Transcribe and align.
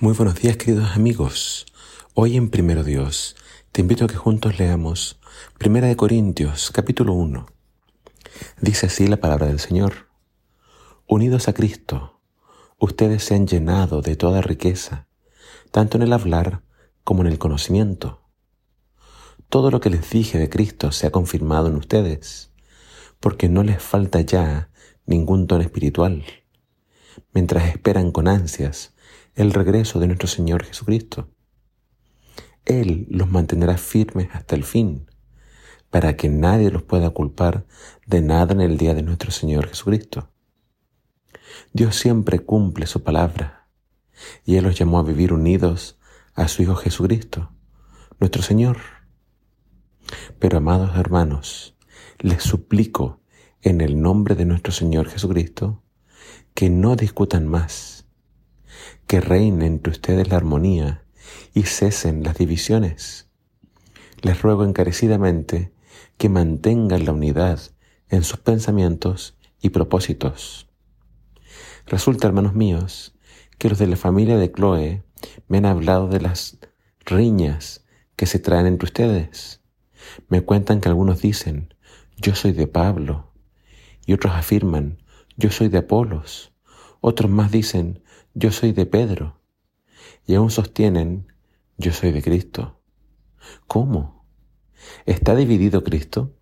Muy 0.00 0.14
buenos 0.14 0.36
días 0.36 0.56
queridos 0.56 0.92
amigos. 0.94 1.66
Hoy 2.14 2.36
en 2.36 2.50
Primero 2.50 2.84
Dios 2.84 3.34
te 3.72 3.80
invito 3.80 4.04
a 4.04 4.06
que 4.06 4.14
juntos 4.14 4.56
leamos 4.56 5.18
Primera 5.58 5.88
de 5.88 5.96
Corintios 5.96 6.70
capítulo 6.70 7.14
1. 7.14 7.46
Dice 8.60 8.86
así 8.86 9.08
la 9.08 9.16
palabra 9.16 9.48
del 9.48 9.58
Señor. 9.58 10.06
Unidos 11.08 11.48
a 11.48 11.52
Cristo, 11.52 12.20
ustedes 12.78 13.24
se 13.24 13.34
han 13.34 13.48
llenado 13.48 14.00
de 14.00 14.14
toda 14.14 14.40
riqueza, 14.40 15.08
tanto 15.72 15.96
en 15.96 16.04
el 16.04 16.12
hablar 16.12 16.62
como 17.02 17.22
en 17.22 17.26
el 17.26 17.40
conocimiento. 17.40 18.22
Todo 19.48 19.72
lo 19.72 19.80
que 19.80 19.90
les 19.90 20.08
dije 20.08 20.38
de 20.38 20.48
Cristo 20.48 20.92
se 20.92 21.08
ha 21.08 21.10
confirmado 21.10 21.66
en 21.66 21.74
ustedes, 21.74 22.52
porque 23.18 23.48
no 23.48 23.64
les 23.64 23.82
falta 23.82 24.20
ya 24.20 24.70
ningún 25.06 25.48
don 25.48 25.60
espiritual, 25.60 26.24
mientras 27.32 27.66
esperan 27.66 28.12
con 28.12 28.28
ansias 28.28 28.94
el 29.38 29.52
regreso 29.52 30.00
de 30.00 30.08
nuestro 30.08 30.26
Señor 30.26 30.64
Jesucristo. 30.64 31.28
Él 32.64 33.06
los 33.08 33.30
mantendrá 33.30 33.78
firmes 33.78 34.30
hasta 34.32 34.56
el 34.56 34.64
fin, 34.64 35.06
para 35.90 36.16
que 36.16 36.28
nadie 36.28 36.72
los 36.72 36.82
pueda 36.82 37.10
culpar 37.10 37.64
de 38.04 38.20
nada 38.20 38.52
en 38.52 38.60
el 38.60 38.76
día 38.76 38.94
de 38.94 39.02
nuestro 39.02 39.30
Señor 39.30 39.68
Jesucristo. 39.68 40.32
Dios 41.72 41.94
siempre 41.94 42.40
cumple 42.40 42.88
su 42.88 43.04
palabra, 43.04 43.68
y 44.44 44.56
Él 44.56 44.64
los 44.64 44.76
llamó 44.76 44.98
a 44.98 45.04
vivir 45.04 45.32
unidos 45.32 46.00
a 46.34 46.48
su 46.48 46.64
Hijo 46.64 46.74
Jesucristo, 46.74 47.52
nuestro 48.18 48.42
Señor. 48.42 48.78
Pero 50.40 50.58
amados 50.58 50.98
hermanos, 50.98 51.76
les 52.18 52.42
suplico 52.42 53.20
en 53.62 53.82
el 53.82 54.02
nombre 54.02 54.34
de 54.34 54.46
nuestro 54.46 54.72
Señor 54.72 55.08
Jesucristo 55.08 55.84
que 56.54 56.70
no 56.70 56.96
discutan 56.96 57.46
más 57.46 57.97
que 59.06 59.20
reine 59.20 59.66
entre 59.66 59.90
ustedes 59.90 60.28
la 60.28 60.36
armonía 60.36 61.04
y 61.54 61.64
cesen 61.64 62.22
las 62.22 62.36
divisiones. 62.36 63.28
Les 64.22 64.42
ruego 64.42 64.64
encarecidamente 64.64 65.72
que 66.16 66.28
mantengan 66.28 67.04
la 67.04 67.12
unidad 67.12 67.60
en 68.08 68.24
sus 68.24 68.38
pensamientos 68.38 69.36
y 69.60 69.70
propósitos. 69.70 70.68
Resulta, 71.86 72.26
hermanos 72.26 72.54
míos, 72.54 73.14
que 73.58 73.68
los 73.68 73.78
de 73.78 73.86
la 73.86 73.96
familia 73.96 74.36
de 74.36 74.52
Chloe 74.52 75.02
me 75.48 75.58
han 75.58 75.66
hablado 75.66 76.08
de 76.08 76.20
las 76.20 76.58
riñas 77.04 77.84
que 78.16 78.26
se 78.26 78.38
traen 78.38 78.66
entre 78.66 78.86
ustedes. 78.86 79.60
Me 80.28 80.42
cuentan 80.42 80.80
que 80.80 80.88
algunos 80.88 81.20
dicen, 81.20 81.74
yo 82.16 82.34
soy 82.34 82.52
de 82.52 82.66
Pablo, 82.66 83.32
y 84.06 84.12
otros 84.12 84.34
afirman, 84.34 84.98
yo 85.36 85.50
soy 85.50 85.68
de 85.68 85.78
Apolos. 85.78 86.52
Otros 87.00 87.30
más 87.30 87.50
dicen, 87.52 88.02
yo 88.38 88.52
soy 88.52 88.72
de 88.72 88.86
Pedro. 88.86 89.40
Y 90.24 90.36
aún 90.36 90.50
sostienen, 90.50 91.32
yo 91.76 91.92
soy 91.92 92.12
de 92.12 92.22
Cristo. 92.22 92.80
¿Cómo? 93.66 94.24
¿Está 95.06 95.34
dividido 95.34 95.82
Cristo? 95.82 96.36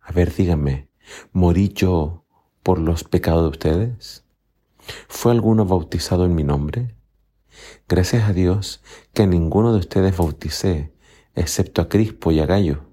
A 0.00 0.12
ver, 0.12 0.34
díganme, 0.34 0.88
¿morí 1.32 1.68
yo 1.74 2.24
por 2.62 2.78
los 2.78 3.04
pecados 3.04 3.42
de 3.42 3.48
ustedes? 3.50 4.24
¿Fue 5.06 5.32
alguno 5.32 5.66
bautizado 5.66 6.24
en 6.24 6.34
mi 6.34 6.44
nombre? 6.44 6.96
Gracias 7.88 8.28
a 8.28 8.32
Dios 8.32 8.82
que 9.12 9.24
a 9.24 9.26
ninguno 9.26 9.72
de 9.72 9.80
ustedes 9.80 10.16
bauticé, 10.16 10.94
excepto 11.34 11.82
a 11.82 11.88
Crispo 11.90 12.32
y 12.32 12.40
a 12.40 12.46
Gallo. 12.46 12.86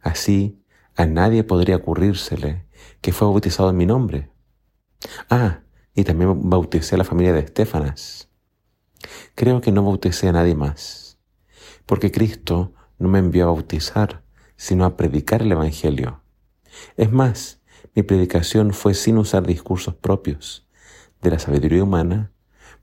Así, 0.00 0.62
a 0.94 1.04
nadie 1.06 1.42
podría 1.42 1.76
ocurrírsele 1.76 2.66
que 3.00 3.12
fue 3.12 3.26
bautizado 3.26 3.70
en 3.70 3.76
mi 3.76 3.86
nombre. 3.86 4.30
Ah, 5.28 5.62
y 5.98 6.04
también 6.04 6.48
bauticé 6.48 6.94
a 6.94 6.98
la 6.98 7.04
familia 7.04 7.32
de 7.32 7.40
Estefanas. 7.40 8.28
Creo 9.34 9.60
que 9.60 9.72
no 9.72 9.82
bauticé 9.82 10.28
a 10.28 10.32
nadie 10.32 10.54
más, 10.54 11.18
porque 11.86 12.12
Cristo 12.12 12.72
no 13.00 13.08
me 13.08 13.18
envió 13.18 13.42
a 13.42 13.52
bautizar, 13.52 14.22
sino 14.54 14.84
a 14.84 14.96
predicar 14.96 15.42
el 15.42 15.50
Evangelio. 15.50 16.22
Es 16.96 17.10
más, 17.10 17.60
mi 17.96 18.04
predicación 18.04 18.74
fue 18.74 18.94
sin 18.94 19.18
usar 19.18 19.44
discursos 19.44 19.96
propios 19.96 20.68
de 21.20 21.32
la 21.32 21.40
sabiduría 21.40 21.82
humana 21.82 22.30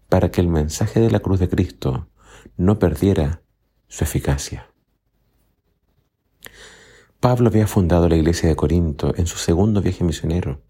para 0.09 0.29
que 0.29 0.41
el 0.41 0.49
mensaje 0.49 0.99
de 0.99 1.09
la 1.09 1.21
cruz 1.21 1.39
de 1.39 1.47
Cristo 1.47 2.09
no 2.57 2.79
perdiera 2.79 3.43
su 3.87 4.03
eficacia. 4.03 4.69
Pablo 7.21 7.47
había 7.47 7.65
fundado 7.65 8.09
la 8.09 8.17
iglesia 8.17 8.49
de 8.49 8.57
Corinto 8.57 9.13
en 9.15 9.25
su 9.25 9.37
segundo 9.37 9.81
viaje 9.81 10.03
misionero 10.03 10.61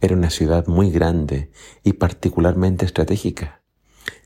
era 0.00 0.14
una 0.14 0.30
ciudad 0.30 0.66
muy 0.66 0.90
grande 0.90 1.50
y 1.82 1.94
particularmente 1.94 2.86
estratégica, 2.86 3.62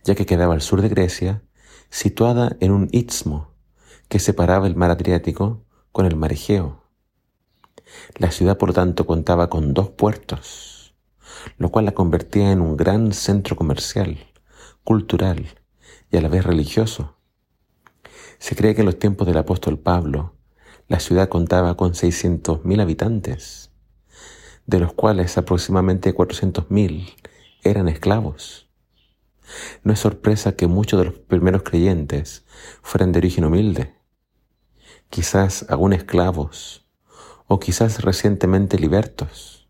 ya 0.05 0.15
que 0.15 0.27
quedaba 0.27 0.55
al 0.55 0.60
sur 0.60 0.83
de 0.83 0.88
Grecia, 0.88 1.43
situada 1.88 2.56
en 2.60 2.72
un 2.72 2.88
istmo 2.93 3.55
que 4.09 4.19
separaba 4.19 4.66
el 4.66 4.77
mar 4.77 4.91
Adriático 4.91 5.65
con 5.91 6.05
el 6.05 6.16
mar 6.16 6.32
Egeo. 6.32 6.82
La 8.16 8.31
ciudad, 8.31 8.59
por 8.59 8.71
lo 8.71 8.75
tanto, 8.75 9.06
contaba 9.06 9.49
con 9.49 9.72
dos 9.72 9.91
puertos, 9.91 10.94
lo 11.56 11.71
cual 11.71 11.87
la 11.87 11.93
convertía 11.93 12.53
en 12.53 12.61
un 12.61 12.77
gran 12.77 13.12
centro 13.12 13.56
comercial, 13.56 14.19
cultural 14.84 15.47
y 16.11 16.19
a 16.19 16.21
la 16.21 16.28
vez 16.28 16.44
religioso. 16.44 17.16
Se 18.38 18.56
cree 18.56 18.75
que 18.75 18.82
en 18.82 18.87
los 18.87 18.99
tiempos 18.99 19.27
del 19.27 19.38
apóstol 19.38 19.78
Pablo, 19.78 20.34
la 20.88 21.00
ciudad 21.00 21.28
contaba 21.28 21.77
con 21.77 21.93
600.000 21.93 22.81
habitantes 22.82 23.72
de 24.72 24.81
los 24.81 24.94
cuales 24.94 25.37
aproximadamente 25.37 26.15
400.000 26.15 27.15
eran 27.62 27.88
esclavos. 27.88 28.71
No 29.84 29.93
es 29.93 29.99
sorpresa 29.99 30.56
que 30.56 30.66
muchos 30.66 30.99
de 30.99 31.05
los 31.05 31.19
primeros 31.19 31.62
creyentes 31.62 32.47
fueran 32.81 33.12
de 33.12 33.19
origen 33.19 33.44
humilde, 33.44 33.94
quizás 35.11 35.66
aún 35.69 35.93
esclavos 35.93 36.87
o 37.49 37.61
quizás 37.61 38.03
recientemente 38.03 38.78
libertos. 38.78 39.69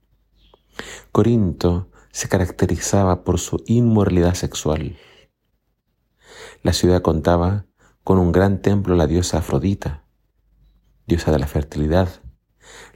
Corinto 1.10 1.90
se 2.12 2.28
caracterizaba 2.28 3.24
por 3.24 3.40
su 3.40 3.60
inmoralidad 3.66 4.34
sexual. 4.34 4.96
La 6.62 6.72
ciudad 6.72 7.02
contaba 7.02 7.66
con 8.04 8.18
un 8.18 8.30
gran 8.30 8.62
templo 8.62 8.94
a 8.94 8.98
la 8.98 9.08
diosa 9.08 9.38
Afrodita, 9.38 10.04
diosa 11.08 11.32
de 11.32 11.40
la 11.40 11.48
fertilidad, 11.48 12.21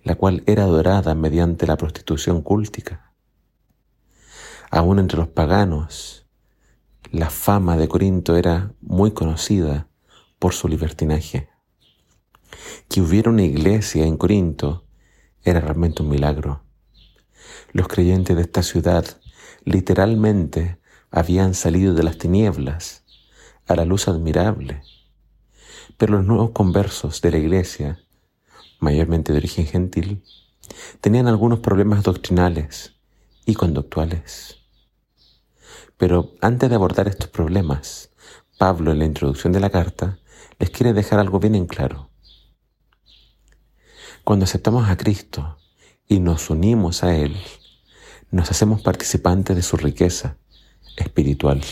la 0.03 0.15
cual 0.15 0.43
era 0.47 0.65
adorada 0.65 1.15
mediante 1.15 1.67
la 1.67 1.77
prostitución 1.77 2.43
cúltica. 2.43 3.13
Aún 4.71 4.99
entre 4.99 5.19
los 5.19 5.29
paganos, 5.29 6.27
la 7.13 7.31
fama 7.31 7.77
de 7.77 7.89
Corinto 7.89 8.37
era 8.37 8.73
muy 8.81 9.13
conocida 9.13 9.89
por 10.39 10.55
su 10.55 10.69
libertinaje. 10.69 11.49
Que 12.89 13.01
hubiera 13.01 13.31
una 13.31 13.43
iglesia 13.43 14.05
en 14.05 14.17
Corinto 14.17 14.85
era 15.43 15.61
realmente 15.61 16.03
un 16.03 16.09
milagro. 16.09 16.63
Los 17.73 17.89
creyentes 17.89 18.37
de 18.37 18.43
esta 18.43 18.63
ciudad 18.63 19.05
literalmente 19.65 20.79
habían 21.11 21.55
salido 21.55 21.95
de 21.95 22.03
las 22.03 22.19
tinieblas 22.19 23.05
a 23.67 23.77
la 23.77 23.85
luz 23.85 24.09
admirable. 24.09 24.83
Pero 25.97 26.15
los 26.15 26.27
nuevos 26.27 26.51
conversos 26.51 27.21
de 27.23 27.31
la 27.31 27.39
iglesia 27.39 28.06
mayormente 28.81 29.33
de 29.33 29.39
origen 29.39 29.67
gentil, 29.67 30.23
tenían 31.01 31.27
algunos 31.27 31.61
problemas 31.61 32.03
doctrinales 32.03 32.95
y 33.45 33.55
conductuales. 33.55 34.59
Pero 35.97 36.35
antes 36.41 36.69
de 36.69 36.77
abordar 36.77 37.09
estos 37.09 37.29
problemas, 37.29 38.11
Pablo 38.59 38.93
en 38.93 38.99
la 38.99 39.05
introducción 39.05 39.53
de 39.53 39.61
la 39.61 39.71
carta 39.71 40.19
les 40.59 40.71
quiere 40.71 40.93
dejar 40.93 41.19
algo 41.19 41.39
bien 41.39 41.55
en 41.55 41.67
claro. 41.67 42.11
Cuando 44.25 44.45
aceptamos 44.45 44.89
a 44.89 44.97
Cristo 44.97 45.59
y 46.09 46.21
nos 46.21 46.51
unimos 46.51 47.05
a 47.05 47.15
Él, 47.15 47.37
nos 48.31 48.51
hacemos 48.51 48.83
participantes 48.83 49.55
de 49.55 49.63
su 49.63 49.77
riqueza 49.77 50.39
espiritual. 50.97 51.63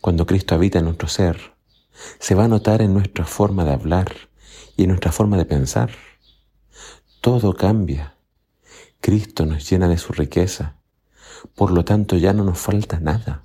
Cuando 0.00 0.26
Cristo 0.26 0.54
habita 0.54 0.78
en 0.78 0.84
nuestro 0.84 1.08
ser, 1.08 1.54
se 2.18 2.34
va 2.34 2.44
a 2.44 2.48
notar 2.48 2.82
en 2.82 2.92
nuestra 2.92 3.24
forma 3.24 3.64
de 3.64 3.72
hablar, 3.72 4.14
y 4.76 4.82
en 4.82 4.88
nuestra 4.88 5.12
forma 5.12 5.36
de 5.36 5.44
pensar. 5.44 5.90
Todo 7.20 7.54
cambia. 7.54 8.16
Cristo 9.00 9.46
nos 9.46 9.68
llena 9.68 9.88
de 9.88 9.98
su 9.98 10.12
riqueza. 10.12 10.80
Por 11.54 11.70
lo 11.70 11.84
tanto, 11.84 12.16
ya 12.16 12.32
no 12.32 12.44
nos 12.44 12.58
falta 12.58 13.00
nada. 13.00 13.44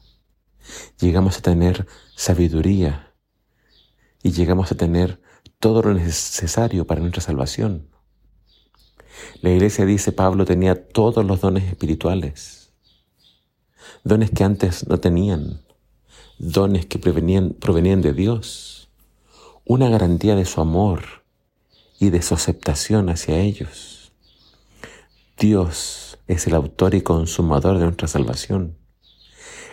Llegamos 0.99 1.37
a 1.37 1.41
tener 1.41 1.87
sabiduría 2.15 3.13
y 4.23 4.31
llegamos 4.31 4.71
a 4.71 4.75
tener 4.75 5.21
todo 5.59 5.81
lo 5.81 5.93
necesario 5.93 6.85
para 6.87 7.01
nuestra 7.01 7.21
salvación. 7.21 7.89
La 9.41 9.49
iglesia 9.49 9.85
dice, 9.85 10.11
Pablo 10.11 10.45
tenía 10.45 10.87
todos 10.87 11.25
los 11.25 11.41
dones 11.41 11.65
espirituales, 11.65 12.73
dones 14.03 14.31
que 14.31 14.43
antes 14.43 14.87
no 14.87 14.99
tenían, 14.99 15.61
dones 16.37 16.85
que 16.85 16.99
provenían, 16.99 17.51
provenían 17.51 18.01
de 18.01 18.13
Dios, 18.13 18.78
una 19.69 19.87
garantía 19.87 20.35
de 20.35 20.45
su 20.45 20.61
amor, 20.61 21.19
y 21.99 22.09
de 22.09 22.23
su 22.23 22.33
aceptación 22.33 23.07
hacia 23.07 23.37
ellos. 23.37 24.11
Dios 25.37 26.17
es 26.25 26.47
el 26.47 26.55
autor 26.55 26.95
y 26.95 27.01
consumador 27.01 27.77
de 27.77 27.83
nuestra 27.83 28.07
salvación. 28.07 28.79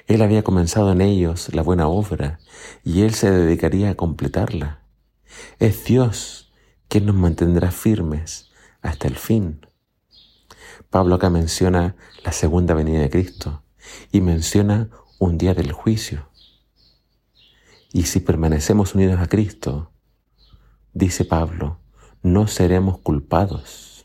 Él 0.07 0.21
había 0.21 0.43
comenzado 0.43 0.93
en 0.93 1.01
ellos 1.01 1.55
la 1.55 1.63
buena 1.63 1.89
obra 1.89 2.41
y 2.85 3.05
Él 3.05 3.15
se 3.15 3.31
dedicaría 3.31 3.89
a 3.89 3.95
completarla. 3.95 4.83
Es 5.61 5.87
Dios 5.87 6.53
quien 6.89 7.07
nos 7.07 7.17
mantendrá 7.17 7.71
firmes 7.71 8.51
hasta 8.83 9.09
el 9.09 9.17
fin. 9.17 9.67
Pablo 10.91 11.15
acá 11.15 11.31
menciona 11.31 11.97
la 12.23 12.33
segunda 12.33 12.75
venida 12.75 13.01
de 13.01 13.09
Cristo 13.09 13.63
y 14.13 14.21
menciona 14.21 14.91
un 15.19 15.39
día 15.39 15.55
del 15.55 15.73
juicio. 15.73 16.29
Y 17.97 18.03
si 18.03 18.21
permanecemos 18.21 18.95
unidos 18.95 19.19
a 19.21 19.27
Cristo, 19.27 19.91
dice 20.93 21.25
Pablo, 21.25 21.79
no 22.23 22.47
seremos 22.47 22.99
culpados. 22.99 24.05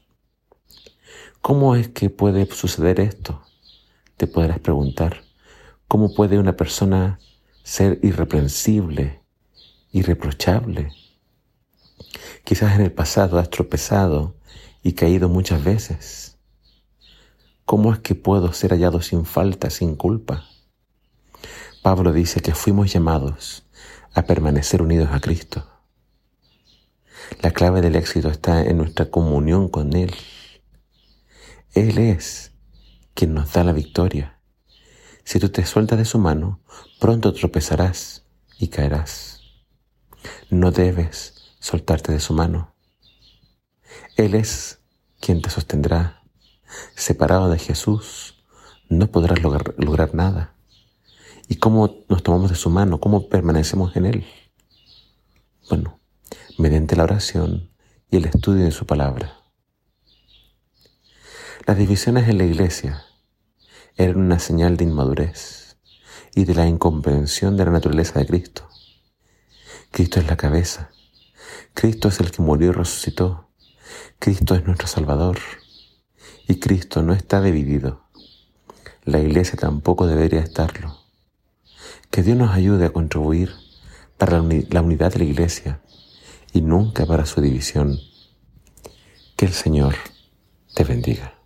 ¿Cómo 1.41 1.75
es 1.75 1.89
que 1.89 2.09
puede 2.09 2.45
suceder 2.45 3.01
esto? 3.01 3.43
Te 4.15 4.27
podrás 4.27 4.59
preguntar. 4.59 5.23
¿Cómo 5.89 6.13
puede 6.13 6.39
una 6.39 6.55
persona 6.55 7.19
ser 7.63 7.99
irreprensible, 8.01 9.19
irreprochable? 9.91 10.93
Quizás 12.45 12.73
en 12.75 12.85
el 12.85 12.93
pasado 12.93 13.39
has 13.39 13.49
tropezado 13.49 14.38
y 14.83 14.93
caído 14.93 15.27
muchas 15.27 15.65
veces. 15.65 16.38
¿Cómo 17.65 17.91
es 17.91 17.99
que 17.99 18.15
puedo 18.15 18.53
ser 18.53 18.71
hallado 18.71 19.01
sin 19.01 19.25
falta, 19.25 19.69
sin 19.69 19.97
culpa? 19.97 20.45
Pablo 21.81 22.13
dice 22.13 22.39
que 22.39 22.55
fuimos 22.55 22.93
llamados 22.93 23.65
a 24.13 24.24
permanecer 24.24 24.81
unidos 24.81 25.10
a 25.12 25.19
Cristo. 25.19 25.68
La 27.42 27.52
clave 27.52 27.81
del 27.81 27.96
éxito 27.96 28.30
está 28.30 28.62
en 28.63 28.78
nuestra 28.78 29.10
comunión 29.10 29.69
con 29.69 29.96
Él. 29.96 30.13
Él 31.74 31.98
es 31.98 32.52
quien 33.13 33.34
nos 33.34 33.54
da 33.54 33.63
la 33.63 33.74
victoria. 33.74 34.40
Si 35.24 35.40
tú 35.40 35.50
te 35.50 35.66
sueltas 35.66 35.98
de 35.98 36.06
su 36.06 36.19
mano, 36.19 36.60
pronto 37.00 37.34
tropezarás 37.34 38.25
y 38.58 38.68
caerás. 38.68 39.42
No 40.50 40.72
debes 40.72 41.56
soltarte 41.60 42.12
de 42.12 42.19
su 42.19 42.34
mano. 42.34 42.75
Él 44.18 44.36
es 44.36 44.80
quien 45.19 45.42
te 45.42 45.50
sostendrá. 45.50 46.24
Separado 46.96 47.50
de 47.50 47.60
Jesús, 47.60 48.44
no 48.90 49.08
podrás 49.08 49.40
lograr, 49.42 50.16
nada. 50.16 50.56
¿Y 51.51 51.57
cómo 51.57 52.06
nos 52.07 52.24
tomamos 52.24 52.50
de 52.50 52.56
su 52.56 52.69
mano? 52.69 53.01
¿Cómo 53.01 53.27
permanecemos 53.27 53.94
en 53.98 54.06
Él? 54.06 54.25
Bueno, 55.69 56.00
mediante 56.57 56.95
la 56.95 57.03
oración 57.03 57.69
y 58.09 58.15
el 58.15 58.24
estudio 58.24 58.63
de 58.63 58.71
su 58.71 58.86
palabra. 58.86 59.38
Las 61.68 61.77
divisiones 61.77 62.30
en 62.30 62.38
la 62.38 62.45
iglesia 62.45 63.03
eran 63.98 64.21
una 64.21 64.39
señal 64.39 64.77
de 64.77 64.86
inmadurez 64.86 65.75
y 66.33 66.45
de 66.45 66.56
la 66.56 66.68
incomprensión 66.68 67.57
de 67.57 67.65
la 67.65 67.71
naturaleza 67.71 68.19
de 68.19 68.27
Cristo. 68.27 68.69
Cristo 69.92 70.21
es 70.21 70.27
la 70.27 70.38
cabeza. 70.38 70.92
Cristo 71.74 72.07
es 72.07 72.21
el 72.21 72.31
que 72.31 72.42
murió 72.42 72.69
y 72.69 72.71
resucitó. 72.71 73.50
Cristo 74.19 74.56
es 74.56 74.65
nuestro 74.65 74.88
Salvador. 74.88 75.39
Y 76.48 76.62
Cristo 76.62 77.01
no 77.01 77.12
está 77.12 77.42
dividido. 77.42 78.06
La 79.03 79.19
iglesia 79.19 79.59
tampoco 79.59 80.07
debería 80.07 80.39
estarlo. 80.39 81.00
Que 82.12 82.24
Dios 82.24 82.38
nos 82.38 82.52
ayude 82.52 82.86
a 82.86 82.94
contribuir 82.94 83.54
para 84.18 84.42
la 84.42 84.81
unidad 84.81 85.13
de 85.13 85.19
la 85.19 85.25
iglesia 85.25 85.80
y 86.52 86.62
nunca 86.62 87.06
para 87.06 87.25
su 87.25 87.40
división. 87.42 87.98
Que 89.38 89.46
el 89.46 89.54
Señor 89.54 89.96
te 90.75 90.84
bendiga. 90.84 91.40